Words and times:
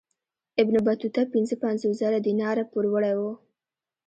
ابن 0.61 0.73
بطوطه 0.85 1.23
پنځه 1.33 1.55
پنځوس 1.63 1.93
زره 2.01 2.17
دیناره 2.27 2.63
پوروړی 2.71 3.13
وو. 3.17 3.31